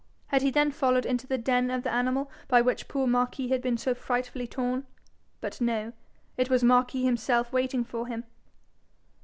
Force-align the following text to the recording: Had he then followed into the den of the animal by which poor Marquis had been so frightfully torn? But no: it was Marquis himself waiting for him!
Had 0.29 0.41
he 0.41 0.49
then 0.49 0.71
followed 0.71 1.05
into 1.05 1.27
the 1.27 1.37
den 1.37 1.69
of 1.69 1.83
the 1.83 1.91
animal 1.93 2.31
by 2.47 2.59
which 2.59 2.87
poor 2.87 3.05
Marquis 3.05 3.49
had 3.49 3.61
been 3.61 3.77
so 3.77 3.93
frightfully 3.93 4.47
torn? 4.47 4.87
But 5.41 5.61
no: 5.61 5.93
it 6.37 6.49
was 6.49 6.63
Marquis 6.63 7.05
himself 7.05 7.53
waiting 7.53 7.83
for 7.83 8.07
him! 8.07 8.23